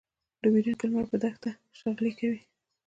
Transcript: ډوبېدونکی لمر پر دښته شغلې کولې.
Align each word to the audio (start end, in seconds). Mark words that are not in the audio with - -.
ډوبېدونکی 0.41 0.85
لمر 0.87 1.05
پر 1.09 1.17
دښته 1.23 1.51
شغلې 1.79 2.11
کولې. 2.19 2.41